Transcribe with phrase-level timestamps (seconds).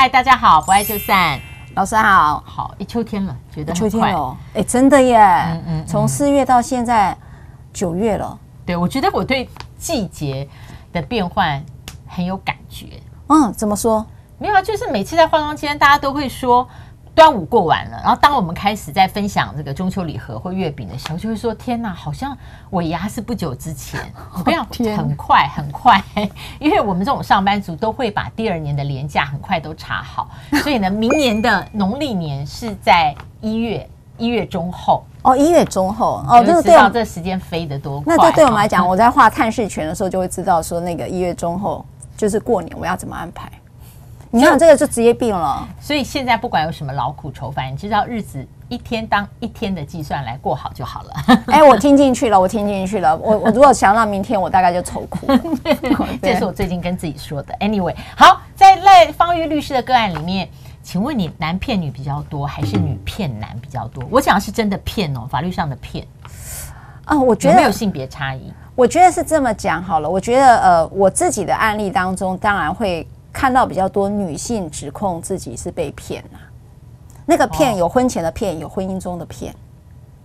[0.00, 1.40] 嗨，大家好，不爱就散。
[1.74, 7.18] 老师好，好，一秋天了，觉得秋天了，哎，真的耶，嗯嗯，从四月到现在
[7.72, 8.38] 九月了。
[8.64, 10.48] 对，我觉得我对季节
[10.92, 11.60] 的变换
[12.06, 12.86] 很有感觉。
[13.26, 14.06] 嗯，怎么说？
[14.38, 16.68] 没有啊，就是每次在化妆间，大家都会说。
[17.18, 22.38] 端午过完了，然后当我们开始在分享这个中秋礼盒或月饼的时候，就会说：“天哪，好像
[22.70, 24.00] 尾牙是不久之前，
[24.44, 24.64] 不要
[24.96, 26.00] 很快很快，
[26.60, 30.30] 因为我们这种上班族都会把第二年的年假很快都查好，
[30.62, 38.14] 所以呢，明年的农历年是在一月一月中后哦，一月中后哦，就知道这时间飞得多快。
[38.16, 41.84] 那这对我们来讲，我在画探视权的时候就会知道说，那个一月中后
[42.16, 43.50] 就是过年，我要怎么安排。”
[44.30, 51.12] 你看这个是职业病了，所以现在不管有什么劳苦愁烦，你知道日子一天当一天的计算来过好就好了。
[51.48, 53.16] 哎，我听进去了，我听进去了。
[53.16, 55.40] 我我如果想到明天，我大概就愁苦了。
[56.20, 57.54] 这是我最近跟自己说的。
[57.54, 60.46] Anyway，好，在赖方玉律师的个案里面，
[60.82, 64.04] 请问你男骗女比较多，还是女骗男比较多？
[64.10, 66.06] 我讲的是真的骗哦，法律上的骗
[67.06, 67.18] 啊。
[67.18, 68.52] 我觉得有没有性别差异？
[68.74, 70.10] 我觉得是这么讲好了。
[70.10, 73.08] 我觉得呃，我自己的案例当中，当然会。
[73.38, 76.42] 看到比较多女性指控自己是被骗啊，
[77.24, 79.54] 那个骗有婚前的骗，有婚姻中的骗。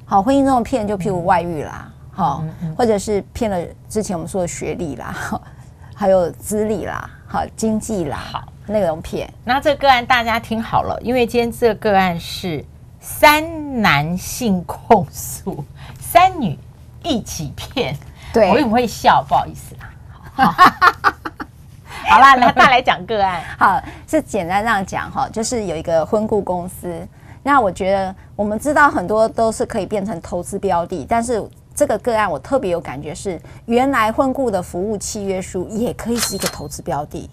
[0.03, 2.43] 好，婚姻中的骗就譬如外遇啦，好，
[2.75, 5.15] 或者是骗了之前我们说的学历啦，
[5.93, 9.31] 还有资历啦，好，经济啦，好，那种骗。
[9.43, 12.65] 那这个个案大家听好了，因为今天这个个案是
[12.99, 15.63] 三男性控诉，
[15.99, 16.57] 三女
[17.03, 17.95] 一起骗。
[18.33, 19.23] 对，我为什么会笑？
[19.29, 19.91] 不好意思啦。
[21.02, 21.02] 好
[22.13, 23.41] 好啦，那大来讲个案。
[23.57, 27.07] 好，是简单这样讲哈，就是有一个婚顾公司。
[27.41, 37.27] 那我觉得我们知道很多都是可以变成投资标的，但是这个个案我特别有感觉是，原来婚顾的服务契约书也可以是一个投资标的。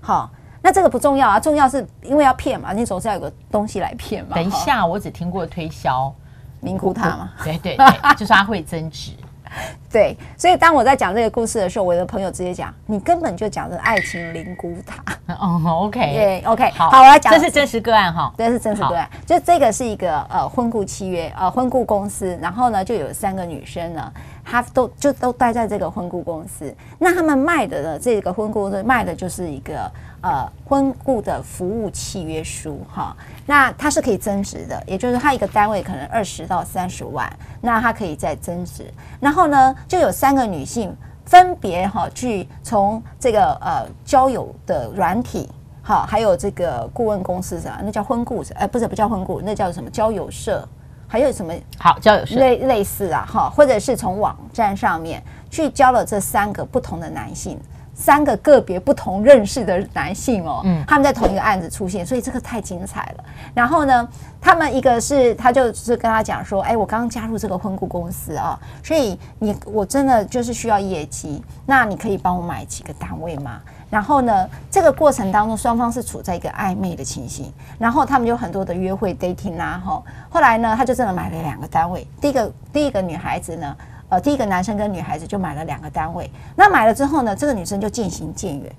[0.00, 0.30] 好，
[0.62, 4.34] 那这个不重要啊，重要是因为要骗嘛，你总是要有个东西来骗嘛。
[4.34, 6.12] 等一下，我只听过推销，
[6.60, 7.30] 名顾他嘛。
[7.44, 9.12] 对对对，就是他会增值。
[9.92, 15.02] 对，所以当我在讲这个故事的时候，我的朋友直接讲：“你根本就讲的爱情灵骨塔。
[15.38, 24.12] ”哦，OK， 对，OK，好，好，我来讲，这是真实个案哈，这是真实个案，就这个是一个呃婚顾契约，呃婚顾公司，然后呢就有三个女生呢，
[24.44, 29.90] 他都就都待在这个婚顾公司，那他们卖的呢这个婚顾公司卖的就是一个。
[30.24, 33.12] 呃，婚顾的服务契约书哈，
[33.44, 37.28] 那它是可以增值的，也就是它一个单位可能二十到三十万，
[37.60, 38.84] 那它可以再增值。
[39.18, 45.50] 然后呢，就有三个女性分别哈去从这个呃交友的软体
[45.82, 50.64] 哈，还有这个顾问公司啥，那叫婚顾，哎，不是不叫婚顾，那叫什么交友社，
[51.12, 57.60] 还有什么好交友社类类似啊哈，或者是从网站上面去交了这三个不同的男性。
[58.02, 63.24] 三个个别不同认识的男性哦，嗯，他们在同一个案子出现，所以这个太精彩了。
[63.54, 64.08] 然后呢，
[64.40, 73.60] 他们一个是他就是跟他讲说，哎，我刚刚加入这个婚顾公司啊，所以你我真的就是需要业绩，那你可以帮我买几个单位吗？
[73.88, 83.76] 然后呢，这个过程当中双方是处在一个暧昧的情形，然后他们有很多的约会 dating 啊，哈，后来呢，他就真的买了两个单位，第一个第一个女孩子呢。
[84.12, 88.70] 呃，第一个男生跟女孩子就买了两个单位，那买了之后呢，这个女生就渐行渐远。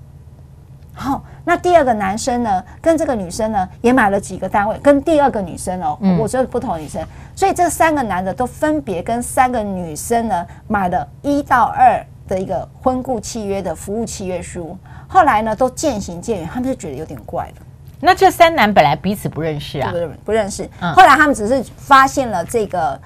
[0.92, 14.78] 好，那第二个男生呢，跟这个女生呢也买了几个单位，跟第二个女生哦，嗯、我说的不同女生，所以这三个男的都分别跟三个女生呢买了一到二的一个婚顾契约的服务契约书，
[15.08, 17.54] 后来呢都渐行渐远，他们就觉得有点怪了。
[17.98, 19.90] 那这三男本来彼此不认识啊？
[19.90, 22.96] 不不认识，后来他们只是发现了这个。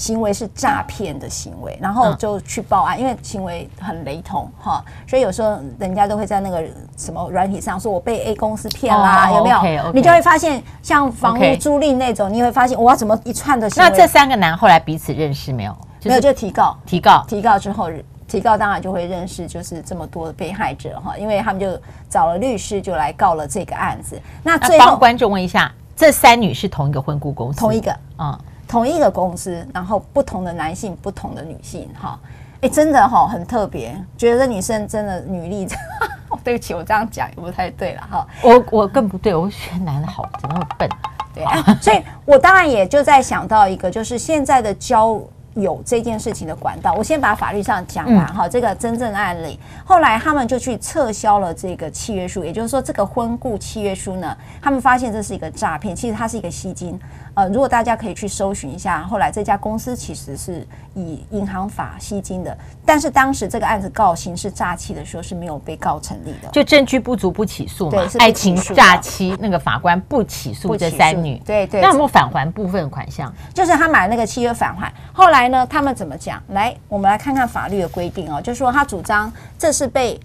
[0.00, 6.64] 行为是诈骗的行为，然后就去报案，因为行为很雷同哈，所以有时候人家都会在那个
[6.96, 9.92] 什么软体上说，我被 A 公司骗啦，有没有？
[9.92, 13.90] 你就会发现，像房屋租赁那种，你会发现哇，怎么一串的行为？
[13.90, 15.76] 那这三个男后来彼此认识没有？
[16.04, 17.90] 没有，就提告，提告，提告之后，
[18.26, 21.78] 提告当然就会认识，就是这么多的被害者哈，因为他们就
[22.08, 24.18] 找了律师，就来告了这个案子。
[24.42, 27.60] 那最后，帮观众问一下，这三女是同一个婚顾公司？
[27.60, 28.38] 同一个，嗯。
[28.70, 32.16] 同一个公司，然后不同的男性，不同的女性，哈，
[32.60, 35.66] 哎，真的哈，很特别，觉得女生真的女力，
[36.44, 40.88] 对不起，我这样讲也不太对了，哈，我我更不对，我觉得男的好，怎么那么笨？
[41.34, 45.20] 对啊，所以我当然也就在想到一个，就是现在的交
[45.54, 46.92] 有这件事情的管道。
[46.92, 49.58] 我先把法律上讲完哈，嗯、这个真正案例。
[49.84, 56.98] 后来他们就去撤销了这个契约书，也就是说，这个婚故契约书呢，他们发现这是一个诈骗，其实它是一个吸金。
[57.40, 62.54] 呃，如果大家可以去搜寻一下，后来这家公司其实是以银行法吸金的，
[62.84, 67.92] 但是当时这个案子告刑事诈欺的时候是没有被告成立的，就证据不足不起诉嘛。
[67.92, 71.80] 对，爱情诈欺那个法官不起诉这三女，对对。
[71.80, 73.32] 那有没有返还部分款项？
[73.54, 74.92] 就是他买那个契约返还。
[75.10, 76.42] 后来呢，他们怎么讲？
[76.48, 80.20] 来，我们来看看法律的规定哦，就是说他主张这是被。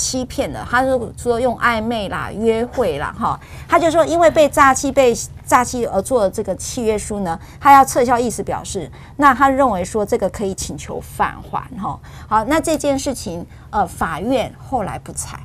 [0.00, 3.38] 欺骗的，他就说用暧昧啦、约会啦，哈，
[3.68, 5.14] 他就说因为被诈欺、被
[5.44, 15.38] 诈欺而做的这个契约书呢，他要撤销，意思表示，那他认为说这个可以请求返还，哈，好，那这件事情，呃，法院后来不采，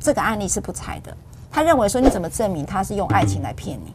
[0.00, 1.16] 这个案例是不采的，
[1.48, 3.94] 他认为说你怎么证明他是用爱情来骗你？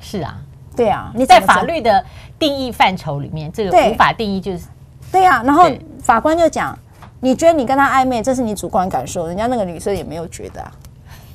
[0.00, 0.38] 是啊，
[0.74, 2.02] 对啊，你在法律的
[2.38, 4.64] 定义范畴里面，这个无法定义就是，
[5.12, 5.70] 对呀、啊，然后
[6.02, 6.76] 法官就讲。
[7.20, 10.70] 你觉得你跟他暧昧，这是你主观感受，人家那个女生也没有觉得啊。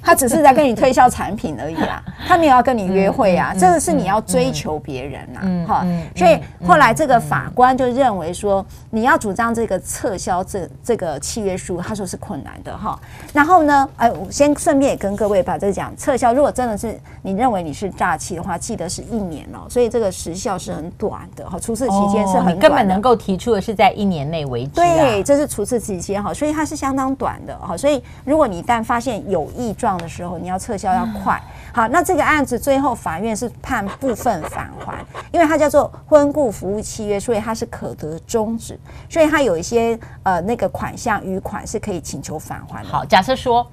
[0.01, 12.99] 他只是在跟你推销产品而已啊， 他没有要跟你约会啊，这个是你要追求别人呐，哈，所以后来这个法官就认为说，你要主张这个撤销这这个契约书，他说是困难的哈。
[13.33, 31.41] 然后呢，哎，我先顺便也跟各位把这个讲撤销，如果真的是你认为你是诈欺的话，记得是一年哦，所以这个时效是很短的哈，除斥期间是很短的，根本能够提出的是在一年内为止，对，这是除斥期间哈，所以它是相当短的哈，所以如果你一旦发现有异状，的时候，你要撤销要快。
[31.73, 38.79] 好，那这个案子最后法院是判部分返还，因为它叫做婚故服务契约，所以它是可得终止，
[39.09, 42.89] 所以它有一些呃那个款项余款是可以请求返还的。
[42.89, 43.65] 好，假设说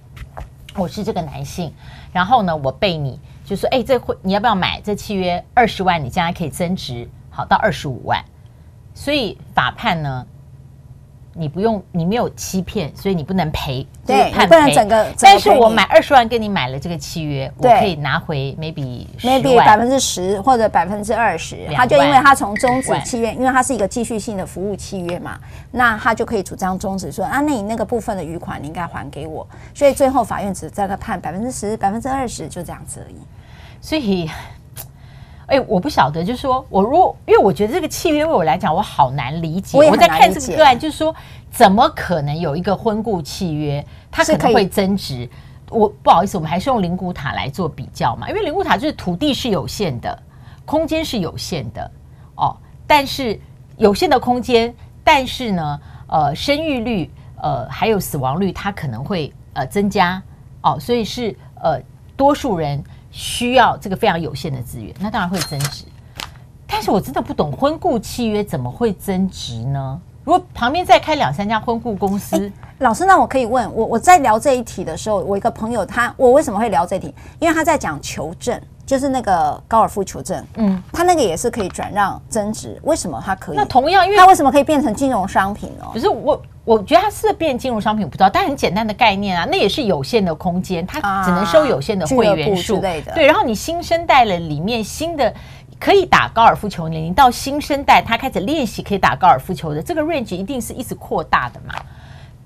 [0.75, 1.73] 我是这个男性，
[2.13, 8.25] 然后呢，我被你就说，哎，这会你要不要买这契约二十万，你将来可以增值好到二十五万，
[8.95, 10.27] 所以法判呢？
[11.35, 13.87] 你不用，你没有欺骗，所以你不能赔。
[14.07, 15.07] 对，不能整个。
[15.21, 21.57] 但是我买二十万跟你买了这个契约，我可以拿回 maybe maybe 百分之十或者百分之二十。
[21.75, 25.39] 他就因为他从终止契约，因为它是一个继续性的服务契约嘛，
[25.71, 29.47] 那他就可以主张终止，说啊，那你那个部分的余款你应该还给我。
[29.75, 33.17] 所以最后法院只在那判百分之十、百分之二十，就这样子而已。
[33.81, 34.29] 所以。
[35.49, 39.79] 哎、欸，我不晓得，就是说我如果，因为我觉得这个契约对我来讲，我好难理解。
[39.79, 41.15] 我，我在看这个个案，就是说，
[41.51, 45.27] 怎么可能有一个婚故契约，它可能会增值？
[45.71, 50.23] 我不好意思，我们还是用灵骨塔来做比较嘛，因为灵骨塔就是土地是有限的，
[50.67, 51.91] 空间是有限的
[52.37, 52.55] 哦，
[52.87, 53.41] 但是
[53.79, 57.11] 有限的空间，但是呢，呃，生育率
[57.41, 60.23] 呃还有死亡率，它可能会呃增加
[60.61, 61.81] 哦，所以是呃
[62.19, 62.85] 多数人。
[63.19, 65.85] 需要这个非常有限的资源，那当然会增值。
[66.69, 70.01] 但是我真的不懂婚故契约怎么会增值呢？
[70.23, 77.13] 如果旁边再开两三家婚故公司，欸，老师，那我可以问我，我在聊这一题的时候，我一个朋友他，我为什么会聊这一题？
[77.41, 83.57] 因为他在讲求证，就是那个高尔夫求证，嗯，他那个也是可以转让增值，为什么他可以？
[83.57, 85.85] 那同样，因为他为什么可以变成金融商品呢？
[85.93, 86.41] 可是我。
[86.69, 93.13] 我觉得它是变金融商品，不知道，但很简单的概念啊，那也是有限的空间，它只能收有限的会员数之类的。
[93.13, 95.33] 对，然后你新生代了里面新的
[95.81, 101.75] 可以打高尔夫球年龄到新生代，他开始练习可以打高尔夫球的这个 range 一定是一直扩大的嘛。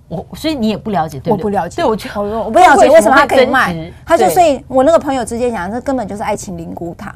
[0.07, 1.33] 我所以你也不了解，对不对？
[1.33, 7.13] 我不了解，对我就我不了解为什么他可以卖，他就所以我那个朋友直接讲，这根本就是爱情灵骨塔。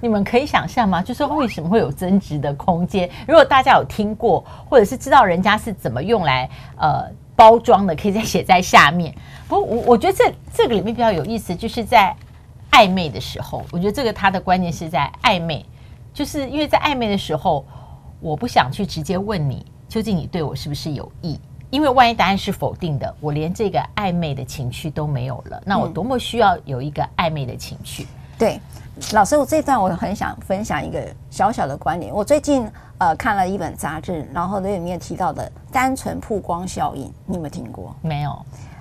[0.00, 1.02] 你们可以想象吗？
[1.02, 3.08] 就是为什么会有增值的空间？
[3.26, 6.48] 如果大家有听过，或者是知道人家是怎么用来
[6.78, 9.14] 呃包装的，可以再写在下面。
[9.48, 12.14] 不过我我觉得这这个里面比较有意思，就是在
[12.70, 15.64] 暧昧的时候，我觉得这个它的关键是在暧昧，
[16.12, 17.64] 就是因为在暧昧的时候，
[18.20, 28.06] 我不想去直接问你究竟你对我是不是有意，因为万一答案是否定的，我连这个暧昧的情绪都没有了，那我多么需要有一个暧昧的情绪？
[28.38, 28.60] 对。
[29.12, 32.14] 老师，我这段我很想分享一个小小的观点。
[32.14, 32.66] 我最近
[32.96, 37.94] 呃看了一本杂志，然后那里面提到的单纯曝光效应，你有没有听过？
[38.00, 38.34] 没有。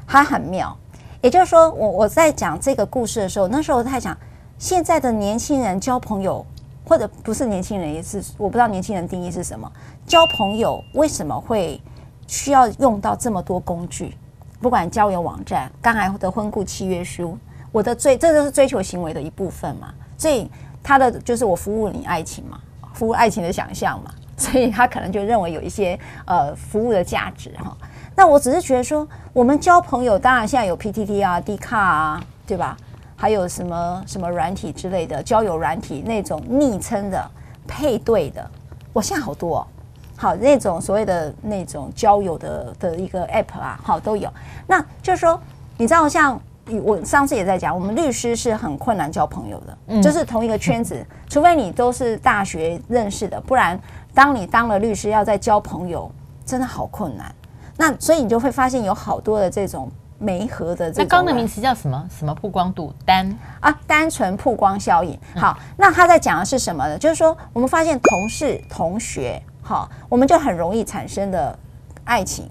[0.07, 0.74] 它很妙，
[1.19, 4.17] 也就是说，我我在讲这个故事的时候，那时候我在想，
[4.57, 6.45] 现在的年轻人交朋友，
[6.88, 9.69] 或者不是年轻人，也是我不知道年轻人定义是什么，
[10.07, 11.81] 交朋友为什么会
[12.25, 14.15] 需要用到这么多工具？
[14.62, 17.38] 不管交友网站，刚才的婚故契约书，
[17.75, 19.94] 我的追，这就是追求行为的一部分嘛。
[20.17, 20.50] 所以
[20.82, 22.58] 他的就是我服务你爱情嘛，
[22.94, 27.75] 服务爱情的想象嘛，所以他可能就认为有一些呃服务的价值哈。
[28.15, 32.77] 那我只是觉得说，我们交朋友，当然现在有 PTT 啊、D 卡啊，对吧？
[33.17, 37.29] 还有什么什么软体之类的交友软体那种昵称的
[37.67, 38.50] 配对的，
[38.94, 39.67] 我现在好多、
[40.15, 44.32] 好那种所谓的那种交友的的一个 app 啊，好都有。
[44.65, 45.38] 那就是说，
[45.77, 46.39] 你知道像
[46.84, 53.79] 我上次也在讲，我们律师是很困难交朋友的，嗯、就是同一个圈子，除非你都是大学认识的，不然
[54.13, 56.12] 当你当了律师，要再交朋友，
[56.45, 57.34] 真的好困难。
[57.77, 59.91] 那所以你就会发现有好多的这种。
[60.17, 62.10] 媒合的这，那刚的名词叫什么？
[62.10, 63.77] 什么曝光度单啊？
[63.86, 65.19] 单纯曝光效应。
[65.36, 66.98] 好，嗯、那他在讲的是什么呢？
[66.98, 71.60] 就是说，我们发现同事、同学，好，我们就很容易产生的
[72.05, 72.50] 爱情，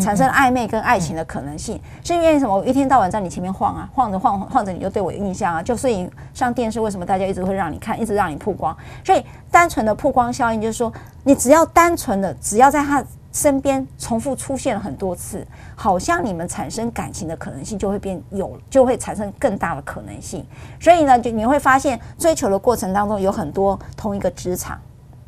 [0.00, 2.56] 产生暧昧跟爱情的可能性，是因为什么？
[2.56, 5.62] 我一天到晚在你前面晃啊，晃着晃晃着，你就对我有印象啊。
[5.62, 8.76] 就所以上电视，为什么大家一直会让你看，一直让你曝光？
[9.04, 10.92] 所以单纯的曝光效应就是说，
[11.24, 13.04] 你只要单纯的，只要在他。
[13.34, 15.42] 身边重复出现了很多次，
[15.74, 20.46] 好像你们产生感情的可能性就会变有，就会产生更大的可能性。
[20.78, 24.78] 所以呢，就你会发现追求的过程当中有很多同一个职场，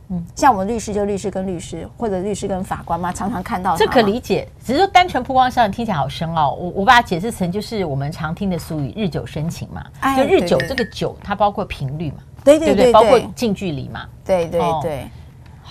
[0.08, 3.76] 嗯，像我们律师就律师跟律师，或者律师跟法官嘛，常常看到。
[3.76, 6.52] 这可理解，只是说单纯曝光效应听起来好深奥。
[6.52, 9.84] 我我把它解释成就是我们常听的俗语“日久生情”嘛，
[10.16, 15.08] 就日久这个久它包括频率嘛，对对对，包括近距离嘛，对对对。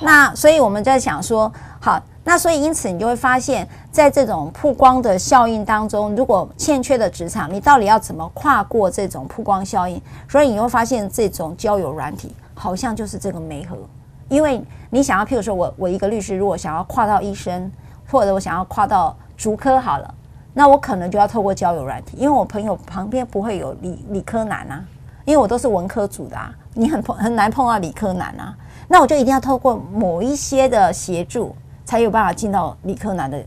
[0.01, 2.01] 那所以我们在想说，好。
[2.25, 10.01] 那所以，因此你就会发现，在这种曝光的效应当中，如果欠缺的职场，你到底要怎么跨过这种曝光效应？
[10.29, 13.77] 所以你会发现，这种交友软体好像就是这个媒合，
[14.29, 17.71] 因为你想要，譬如说我我一个律师，如果想要跨到医生，
[18.09, 20.15] 或者我想要跨到足科好了，
[20.53, 24.83] 那我可能就要透过交友软体，因为我朋友旁边不会有理理科男啊，
[25.25, 28.55] 因为我都是文科组的啊，你很碰很难碰到理科男啊，
[28.87, 31.55] 那我就一定要透过某一些的协助。
[31.85, 33.43] 才有办法进到理科男的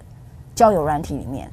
[0.54, 1.50] 交友软体里面。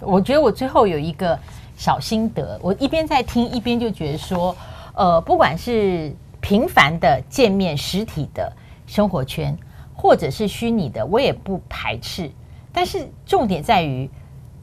[0.00, 1.38] 我觉得我最后有一个
[1.76, 4.54] 小心得，我一边在听，一边就觉得说，
[4.94, 8.52] 呃，不管是频繁的见面、实体的
[8.86, 9.56] 生活圈，
[9.94, 12.30] 或者是虚拟的，我也不排斥。
[12.72, 14.10] 但是重点在于，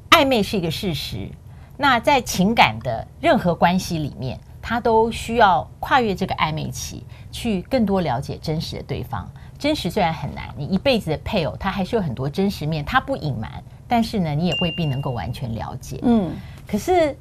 [0.09, 1.29] 暧昧是一个事实。
[1.77, 9.27] 那在情感的任何关系里面，他都需要跨越这个暧昧期，去更多了解真实的对方。
[9.57, 15.99] 真实虽然很难，你一辈子的配偶他还是有很多真实面，他不隐瞒，但是呢，你也未必能够完全了解。
[16.03, 16.31] 嗯，
[16.67, 17.15] 可是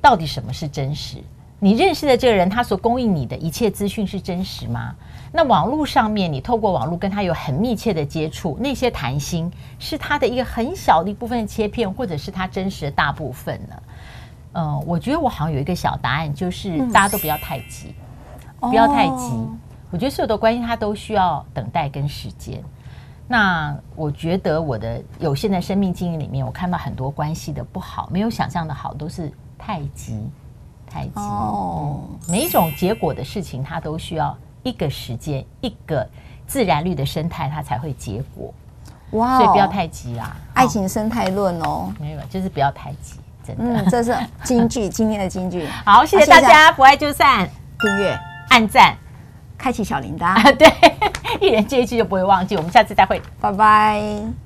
[0.00, 1.18] 到底什么是真实？
[1.58, 4.94] 你认识的这个人，他所供应你的一切资讯是真实吗？
[5.32, 13.82] 那网络上面，你透过网络跟他有很密切的接触，那些谈心是他的一个很小的一部分的切片，或者是他真实的大部分呢？
[14.52, 17.94] 嗯、呃，我觉得我好像有一个小答案，就是大家都不要太急，
[18.60, 19.32] 嗯、不要太急。
[19.32, 19.56] 哦
[19.90, 22.60] 我觉得所有的关系，它都需要等待跟时间。
[23.28, 30.18] 那我觉得我的有限的生命经验里面，我看到很多关系的不好，没有想象的好，都是太急，
[30.94, 31.10] 太急。
[31.16, 36.08] 哦、嗯，每一种结果的事情，它都需要一个时间，一个
[36.46, 38.54] 自然律的生态，它才会结果。
[39.10, 40.36] 哇、哦，所以不要太急啊！
[40.54, 43.82] 爱情生态论哦，没有，就是不要太急，真的。
[43.82, 45.66] 嗯，这是金句， 今天的金句。
[45.84, 47.48] 好，谢谢大家，不爱就散，
[47.80, 48.16] 订阅、
[48.50, 48.96] 按赞。
[49.56, 50.68] 开启小铃铛， 对，
[51.40, 52.54] 一人接一句就不会忘记。
[52.54, 54.43] 我们下次再会，拜拜。